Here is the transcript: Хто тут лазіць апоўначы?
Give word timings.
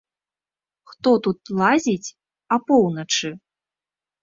Хто 0.93 1.09
тут 1.27 1.39
лазіць 1.59 2.13
апоўначы? 2.59 3.29